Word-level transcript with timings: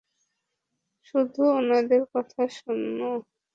শুধু 1.05 1.41
উনাদের 1.59 2.01
কথা 2.13 2.41
শোন। 2.55 2.81